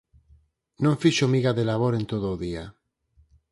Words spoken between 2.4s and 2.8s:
día